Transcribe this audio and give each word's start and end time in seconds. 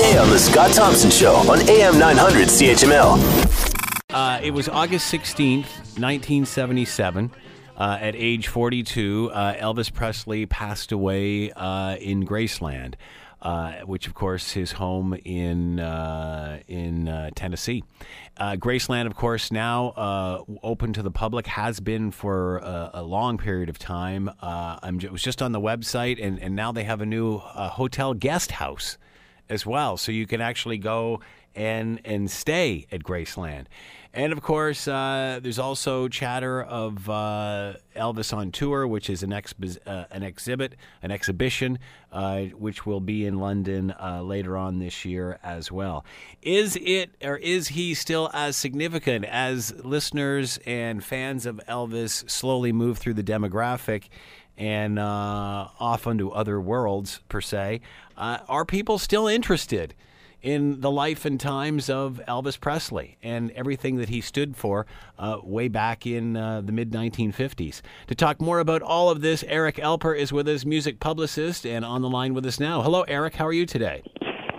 weekday 0.00 0.18
on 0.18 0.30
The 0.30 0.38
Scott 0.38 0.72
Thompson 0.72 1.10
Show 1.10 1.34
on 1.50 1.60
AM 1.68 1.98
900 1.98 2.48
CHML. 2.48 4.04
Uh, 4.10 4.40
it 4.42 4.50
was 4.52 4.68
August 4.68 5.12
16th, 5.12 5.66
1977. 5.98 7.30
Uh, 7.76 7.98
at 8.00 8.14
age 8.14 8.48
42, 8.48 9.30
uh, 9.32 9.54
Elvis 9.54 9.92
Presley 9.92 10.46
passed 10.46 10.92
away 10.92 11.50
uh, 11.52 11.96
in 11.96 12.26
Graceland, 12.26 12.94
uh, 13.42 13.72
which, 13.84 14.06
of 14.06 14.14
course, 14.14 14.52
his 14.52 14.72
home 14.72 15.14
in 15.24 15.80
uh, 15.80 16.60
in 16.68 17.30
Tennessee. 17.34 17.82
Graceland, 18.38 19.06
of 19.06 19.16
course, 19.16 19.50
now 19.50 20.44
open 20.62 20.92
to 20.92 21.02
the 21.02 21.10
public, 21.10 21.46
has 21.46 21.80
been 21.80 22.10
for 22.10 22.58
a, 22.58 22.90
a 22.94 23.02
long 23.02 23.38
period 23.38 23.68
of 23.68 23.78
time. 23.78 24.30
I'm 24.40 24.98
ju- 24.98 25.10
was 25.10 25.22
just 25.22 25.42
on 25.42 25.52
the 25.52 25.60
website, 25.60 26.22
and, 26.22 26.38
and 26.38 26.54
now 26.54 26.72
they 26.72 26.84
have 26.84 27.00
a 27.00 27.06
new 27.06 27.38
hotel 27.38 28.14
guest 28.14 28.52
house 28.52 28.98
as 29.50 29.66
well, 29.66 29.96
so 29.96 30.12
you 30.12 30.26
can 30.26 30.40
actually 30.40 30.78
go 30.78 31.20
and 31.54 32.00
and 32.04 32.30
stay 32.30 32.86
at 32.92 33.02
Graceland. 33.02 33.66
And 34.12 34.32
of 34.32 34.42
course, 34.42 34.88
uh, 34.88 35.38
there's 35.40 35.60
also 35.60 36.08
chatter 36.08 36.60
of 36.60 37.08
uh, 37.08 37.74
Elvis 37.94 38.36
on 38.36 38.50
tour, 38.50 38.84
which 38.84 39.08
is 39.08 39.22
an 39.22 39.30
expi- 39.30 39.78
uh, 39.86 40.06
an 40.10 40.24
exhibit, 40.24 40.74
an 41.00 41.12
exhibition, 41.12 41.78
uh, 42.10 42.40
which 42.46 42.84
will 42.84 42.98
be 42.98 43.24
in 43.24 43.38
London 43.38 43.94
uh, 44.00 44.20
later 44.22 44.56
on 44.56 44.80
this 44.80 45.04
year 45.04 45.38
as 45.44 45.70
well. 45.70 46.04
Is 46.42 46.76
it 46.82 47.14
or 47.22 47.36
is 47.36 47.68
he 47.68 47.94
still 47.94 48.30
as 48.32 48.56
significant 48.56 49.26
as 49.26 49.72
listeners 49.84 50.58
and 50.66 51.04
fans 51.04 51.46
of 51.46 51.60
Elvis 51.68 52.28
slowly 52.28 52.72
move 52.72 52.98
through 52.98 53.14
the 53.14 53.22
demographic? 53.22 54.08
And 54.56 54.98
uh, 54.98 55.68
off 55.78 56.06
onto 56.06 56.30
other 56.30 56.60
worlds 56.60 57.20
per 57.28 57.40
se. 57.40 57.80
Uh, 58.16 58.38
are 58.48 58.64
people 58.64 58.98
still 58.98 59.26
interested 59.26 59.94
in 60.42 60.80
the 60.80 60.90
life 60.90 61.24
and 61.24 61.38
times 61.38 61.90
of 61.90 62.20
Elvis 62.26 62.58
Presley 62.58 63.16
and 63.22 63.50
everything 63.52 63.96
that 63.96 64.08
he 64.08 64.20
stood 64.20 64.56
for 64.56 64.86
uh, 65.18 65.38
way 65.42 65.68
back 65.68 66.06
in 66.06 66.36
uh, 66.36 66.60
the 66.60 66.72
mid 66.72 66.92
1950s? 66.92 67.80
To 68.08 68.14
talk 68.14 68.40
more 68.40 68.58
about 68.58 68.82
all 68.82 69.08
of 69.08 69.22
this, 69.22 69.42
Eric 69.46 69.76
Alper 69.76 70.16
is 70.16 70.32
with 70.32 70.48
us, 70.48 70.64
music 70.64 71.00
publicist, 71.00 71.64
and 71.64 71.84
on 71.84 72.02
the 72.02 72.10
line 72.10 72.34
with 72.34 72.44
us 72.44 72.60
now. 72.60 72.82
Hello, 72.82 73.02
Eric. 73.02 73.36
How 73.36 73.46
are 73.46 73.52
you 73.52 73.66
today? 73.66 74.02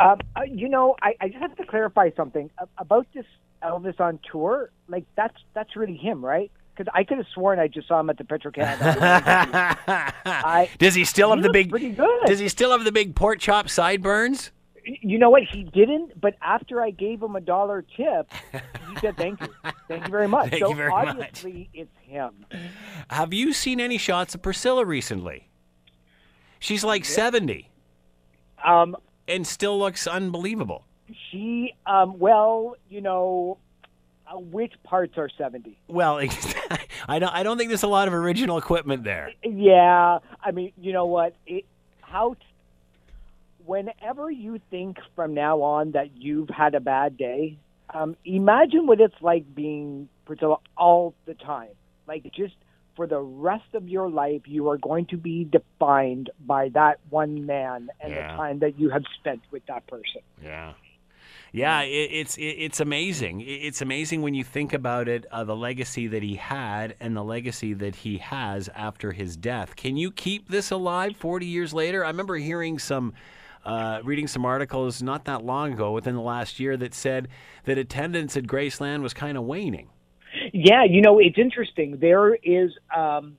Um, 0.00 0.18
uh, 0.36 0.42
you 0.42 0.68
know, 0.68 0.96
I, 1.02 1.14
I 1.20 1.28
just 1.28 1.40
have 1.40 1.56
to 1.56 1.66
clarify 1.66 2.10
something 2.16 2.50
about 2.78 3.06
this 3.14 3.26
Elvis 3.62 4.00
on 4.00 4.18
tour. 4.30 4.70
Like 4.88 5.04
that's 5.16 5.36
that's 5.54 5.76
really 5.76 5.96
him, 5.96 6.24
right? 6.24 6.50
Because 6.76 6.90
I 6.94 7.04
could 7.04 7.18
have 7.18 7.26
sworn 7.32 7.58
I 7.58 7.68
just 7.68 7.86
saw 7.88 8.00
him 8.00 8.10
at 8.10 8.18
the 8.18 8.24
Petro 8.24 8.50
Canada. 8.50 8.96
I, 10.26 10.68
does 10.78 10.94
he 10.94 11.04
still 11.04 11.30
he 11.30 11.36
have 11.36 11.42
the 11.42 11.52
big? 11.52 11.70
pretty 11.70 11.90
good. 11.90 12.26
Does 12.26 12.38
he 12.40 12.48
still 12.48 12.72
have 12.72 12.84
the 12.84 12.92
big 12.92 13.14
pork 13.14 13.38
chop 13.38 13.68
sideburns? 13.68 14.50
you 15.00 15.18
know 15.18 15.30
what? 15.30 15.42
He 15.44 15.62
didn't, 15.64 16.20
but 16.20 16.34
after 16.42 16.82
I 16.82 16.90
gave 16.90 17.22
him 17.22 17.36
a 17.36 17.40
dollar 17.40 17.82
tip, 17.96 18.30
he 18.52 18.96
said 19.00 19.16
thank 19.16 19.40
you, 19.40 19.48
thank 19.88 20.04
you 20.04 20.10
very 20.10 20.28
much. 20.28 20.50
Thank 20.50 20.62
so 20.62 20.68
you 20.70 20.76
very 20.76 20.90
much. 20.90 21.08
obviously 21.08 21.70
it's 21.72 21.96
him. 22.02 22.44
Have 23.08 23.32
you 23.32 23.52
seen 23.54 23.80
any 23.80 23.96
shots 23.96 24.34
of 24.34 24.42
Priscilla 24.42 24.84
recently? 24.84 25.48
She's 26.58 26.84
like 26.84 27.04
70 27.04 27.70
Um, 28.64 28.96
and 29.28 29.46
still 29.46 29.78
looks 29.78 30.06
unbelievable. 30.06 30.84
she, 31.30 31.74
um, 31.86 32.18
well, 32.18 32.76
you 32.90 33.00
know, 33.00 33.58
uh, 34.26 34.38
which 34.38 34.72
parts 34.84 35.14
are 35.18 35.28
seventy? 35.36 35.78
Well, 35.88 36.18
I 37.08 37.18
don't. 37.18 37.32
I 37.34 37.42
don't 37.42 37.58
think 37.58 37.68
there's 37.70 37.82
a 37.82 37.88
lot 37.88 38.08
of 38.08 38.14
original 38.14 38.58
equipment 38.58 39.04
there. 39.04 39.30
Yeah, 39.42 40.18
I 40.42 40.50
mean, 40.50 40.72
you 40.80 40.92
know 40.92 41.06
what? 41.06 41.34
It, 41.46 41.64
how? 42.00 42.34
T- 42.34 42.40
whenever 43.64 44.30
you 44.30 44.60
think 44.70 44.98
from 45.16 45.34
now 45.34 45.62
on 45.62 45.92
that 45.92 46.16
you've 46.16 46.50
had 46.50 46.74
a 46.74 46.80
bad 46.80 47.16
day, 47.16 47.58
um, 47.92 48.16
imagine 48.24 48.86
what 48.86 49.00
it's 49.00 49.14
like 49.20 49.54
being 49.54 50.08
Priscilla 50.26 50.58
all 50.76 51.14
the 51.26 51.34
time. 51.34 51.70
Like 52.06 52.24
just 52.34 52.54
for 52.96 53.06
the 53.06 53.18
rest 53.20 53.74
of 53.74 53.88
your 53.88 54.08
life, 54.10 54.42
you 54.46 54.68
are 54.68 54.76
going 54.78 55.06
to 55.06 55.16
be 55.16 55.44
defined 55.44 56.30
by 56.46 56.68
that 56.70 57.00
one 57.10 57.46
man 57.46 57.88
and 58.00 58.12
Yeah. 58.12 58.30
the 58.32 58.36
time 58.36 58.58
that 58.60 58.78
you 58.78 58.90
have 58.90 59.02
spent 59.18 59.40
with 59.50 59.64
that 59.66 59.86
person. 59.86 60.20
Yeah. 60.42 60.74
Yeah, 61.54 61.82
it, 61.82 62.10
it's 62.10 62.36
it, 62.36 62.56
it's 62.58 62.80
amazing. 62.80 63.40
It's 63.46 63.80
amazing 63.80 64.22
when 64.22 64.34
you 64.34 64.42
think 64.42 64.72
about 64.72 65.06
it, 65.06 65.24
uh, 65.30 65.44
the 65.44 65.54
legacy 65.54 66.08
that 66.08 66.20
he 66.20 66.34
had 66.34 66.96
and 66.98 67.16
the 67.16 67.22
legacy 67.22 67.74
that 67.74 67.94
he 67.94 68.18
has 68.18 68.68
after 68.74 69.12
his 69.12 69.36
death. 69.36 69.76
Can 69.76 69.96
you 69.96 70.10
keep 70.10 70.48
this 70.48 70.72
alive 70.72 71.16
40 71.16 71.46
years 71.46 71.72
later? 71.72 72.04
I 72.04 72.08
remember 72.08 72.34
hearing 72.34 72.80
some, 72.80 73.14
uh, 73.64 74.00
reading 74.02 74.26
some 74.26 74.44
articles 74.44 75.00
not 75.00 75.26
that 75.26 75.44
long 75.44 75.74
ago, 75.74 75.92
within 75.92 76.16
the 76.16 76.22
last 76.22 76.58
year, 76.58 76.76
that 76.76 76.92
said 76.92 77.28
that 77.66 77.78
attendance 77.78 78.36
at 78.36 78.48
Graceland 78.48 79.02
was 79.02 79.14
kind 79.14 79.38
of 79.38 79.44
waning. 79.44 79.90
Yeah, 80.52 80.82
you 80.82 81.02
know, 81.02 81.20
it's 81.20 81.38
interesting. 81.38 81.98
There 82.00 82.34
is 82.34 82.72
um, 82.94 83.38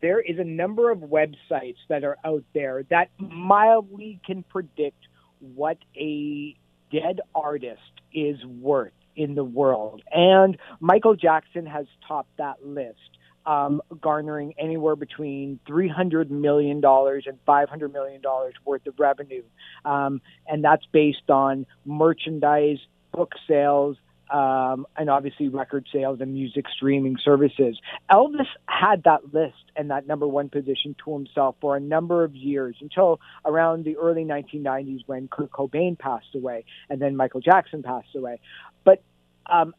there 0.00 0.20
is 0.20 0.38
a 0.38 0.44
number 0.44 0.92
of 0.92 0.98
websites 0.98 1.78
that 1.88 2.04
are 2.04 2.18
out 2.24 2.44
there 2.54 2.84
that 2.90 3.10
mildly 3.18 4.20
can 4.24 4.44
predict 4.44 5.08
what 5.40 5.78
a 5.96 6.54
dead 6.90 7.20
artist 7.34 7.80
is 8.12 8.44
worth 8.44 8.92
in 9.16 9.34
the 9.34 9.44
world, 9.44 10.02
and 10.12 10.56
Michael 10.80 11.16
Jackson 11.16 11.66
has 11.66 11.86
topped 12.06 12.36
that 12.38 12.64
list. 12.64 12.98
Um, 13.46 13.80
garnering 14.02 14.52
anywhere 14.58 14.94
between 14.94 15.58
three 15.66 15.88
hundred 15.88 16.30
million 16.30 16.82
dollars 16.82 17.24
and 17.26 17.38
five 17.46 17.70
hundred 17.70 17.94
million 17.94 18.20
dollars 18.20 18.52
worth 18.66 18.86
of 18.86 18.94
revenue, 18.98 19.42
um, 19.86 20.20
and 20.46 20.62
that's 20.62 20.84
based 20.92 21.30
on 21.30 21.64
merchandise, 21.86 22.76
book 23.10 23.32
sales, 23.48 23.96
um, 24.30 24.86
and 24.96 25.08
obviously 25.08 25.48
record 25.48 25.86
sales 25.92 26.20
and 26.20 26.32
music 26.32 26.66
streaming 26.74 27.16
services. 27.22 27.78
Elvis 28.10 28.46
had 28.66 29.04
that 29.04 29.32
list 29.32 29.54
and 29.76 29.90
that 29.90 30.06
number 30.06 30.26
one 30.26 30.48
position 30.48 30.94
to 31.04 31.14
himself 31.14 31.56
for 31.60 31.76
a 31.76 31.80
number 31.80 32.24
of 32.24 32.34
years 32.34 32.76
until 32.80 33.20
around 33.44 33.84
the 33.84 33.96
early 33.96 34.24
1990s 34.24 35.00
when 35.06 35.28
Kurt 35.28 35.50
Cobain 35.50 35.98
passed 35.98 36.34
away 36.34 36.64
and 36.90 37.00
then 37.00 37.16
Michael 37.16 37.40
Jackson 37.40 37.82
passed 37.82 38.14
away. 38.14 38.40
But 38.84 39.02
um, 39.46 39.74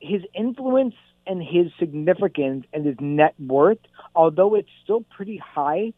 his 0.00 0.22
influence 0.34 0.94
and 1.26 1.42
his 1.42 1.66
significance 1.78 2.66
and 2.72 2.84
his 2.84 2.96
net 3.00 3.34
worth, 3.38 3.78
although 4.14 4.54
it's 4.54 4.70
still 4.82 5.04
pretty 5.14 5.36
high, 5.36 5.92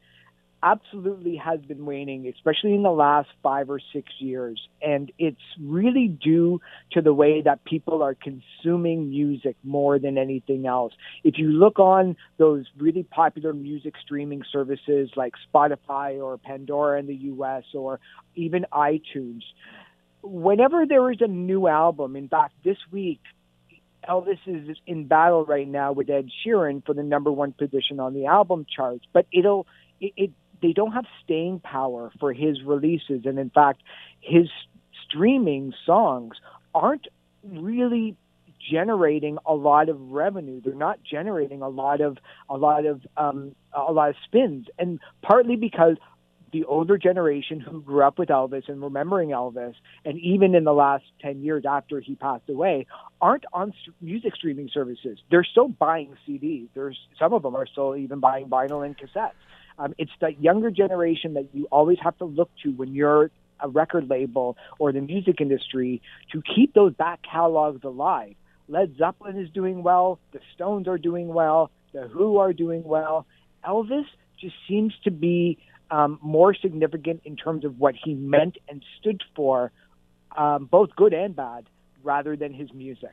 absolutely 0.62 1.36
has 1.36 1.60
been 1.60 1.84
waning, 1.84 2.26
especially 2.28 2.74
in 2.74 2.82
the 2.82 2.90
last 2.90 3.28
five 3.42 3.68
or 3.68 3.80
six 3.92 4.12
years. 4.18 4.60
And 4.80 5.10
it's 5.18 5.40
really 5.60 6.08
due 6.08 6.60
to 6.92 7.02
the 7.02 7.12
way 7.12 7.42
that 7.42 7.64
people 7.64 8.02
are 8.02 8.14
consuming 8.14 9.10
music 9.10 9.56
more 9.64 9.98
than 9.98 10.18
anything 10.18 10.66
else. 10.66 10.92
If 11.24 11.38
you 11.38 11.48
look 11.48 11.78
on 11.78 12.16
those 12.38 12.66
really 12.78 13.02
popular 13.02 13.52
music 13.52 13.94
streaming 14.02 14.42
services 14.52 15.10
like 15.16 15.34
Spotify 15.52 16.22
or 16.22 16.38
Pandora 16.38 16.98
in 17.00 17.06
the 17.06 17.14
US 17.14 17.64
or 17.74 17.98
even 18.34 18.66
iTunes, 18.72 19.42
whenever 20.22 20.86
there 20.86 21.10
is 21.10 21.18
a 21.20 21.28
new 21.28 21.66
album, 21.66 22.16
in 22.16 22.28
fact, 22.28 22.54
this 22.64 22.78
week, 22.90 23.20
Elvis 24.08 24.38
is 24.46 24.76
in 24.86 25.06
battle 25.06 25.44
right 25.44 25.68
now 25.68 25.92
with 25.92 26.10
Ed 26.10 26.28
Sheeran 26.44 26.84
for 26.84 26.94
the 26.94 27.04
number 27.04 27.30
one 27.30 27.52
position 27.52 28.00
on 28.00 28.14
the 28.14 28.26
album 28.26 28.66
charts, 28.68 29.04
but 29.12 29.26
it'll 29.32 29.66
it, 30.00 30.32
they 30.62 30.72
don't 30.72 30.92
have 30.92 31.04
staying 31.24 31.60
power 31.60 32.12
for 32.18 32.32
his 32.32 32.62
releases, 32.62 33.26
and 33.26 33.38
in 33.38 33.50
fact, 33.50 33.82
his 34.20 34.48
streaming 35.04 35.74
songs 35.84 36.36
aren't 36.74 37.08
really 37.44 38.16
generating 38.70 39.38
a 39.44 39.54
lot 39.54 39.88
of 39.88 40.00
revenue. 40.00 40.60
They're 40.64 40.74
not 40.74 41.00
generating 41.02 41.62
a 41.62 41.68
lot 41.68 42.00
of 42.00 42.18
a 42.48 42.56
lot 42.56 42.86
of 42.86 43.02
um, 43.16 43.54
a 43.72 43.92
lot 43.92 44.10
of 44.10 44.16
spins, 44.24 44.66
and 44.78 45.00
partly 45.22 45.56
because 45.56 45.96
the 46.52 46.64
older 46.64 46.98
generation 46.98 47.60
who 47.60 47.80
grew 47.80 48.04
up 48.04 48.18
with 48.18 48.28
Elvis 48.28 48.68
and 48.68 48.82
remembering 48.82 49.30
Elvis, 49.30 49.74
and 50.04 50.18
even 50.18 50.54
in 50.54 50.64
the 50.64 50.72
last 50.72 51.04
10 51.22 51.42
years 51.42 51.64
after 51.66 51.98
he 51.98 52.14
passed 52.14 52.48
away, 52.48 52.86
aren't 53.22 53.44
on 53.54 53.72
music 54.02 54.36
streaming 54.36 54.68
services. 54.72 55.18
They're 55.30 55.44
still 55.44 55.68
buying 55.68 56.14
CDs. 56.28 56.68
There's 56.74 56.98
some 57.18 57.32
of 57.32 57.42
them 57.42 57.56
are 57.56 57.66
still 57.66 57.96
even 57.96 58.20
buying 58.20 58.48
vinyl 58.48 58.84
and 58.84 58.96
cassettes. 58.96 59.32
Um, 59.82 59.94
it's 59.98 60.12
the 60.20 60.30
younger 60.38 60.70
generation 60.70 61.34
that 61.34 61.48
you 61.52 61.66
always 61.72 61.98
have 62.02 62.16
to 62.18 62.24
look 62.24 62.50
to 62.62 62.70
when 62.70 62.94
you're 62.94 63.32
a 63.58 63.68
record 63.68 64.08
label 64.08 64.56
or 64.78 64.92
the 64.92 65.00
music 65.00 65.40
industry 65.40 66.00
to 66.30 66.42
keep 66.54 66.72
those 66.72 66.94
back 66.94 67.20
catalogs 67.22 67.82
alive. 67.82 68.34
Led 68.68 68.96
Zeppelin 68.96 69.38
is 69.38 69.50
doing 69.50 69.82
well. 69.82 70.20
The 70.32 70.38
Stones 70.54 70.86
are 70.86 70.98
doing 70.98 71.28
well. 71.28 71.70
The 71.92 72.06
Who 72.06 72.38
are 72.38 72.52
doing 72.52 72.84
well. 72.84 73.26
Elvis 73.66 74.04
just 74.40 74.54
seems 74.68 74.94
to 75.02 75.10
be 75.10 75.58
um, 75.90 76.18
more 76.22 76.54
significant 76.54 77.22
in 77.24 77.36
terms 77.36 77.64
of 77.64 77.80
what 77.80 77.94
he 78.02 78.14
meant 78.14 78.58
and 78.68 78.84
stood 79.00 79.22
for, 79.34 79.72
um, 80.36 80.66
both 80.66 80.94
good 80.96 81.12
and 81.12 81.34
bad, 81.34 81.66
rather 82.04 82.36
than 82.36 82.54
his 82.54 82.72
music. 82.72 83.12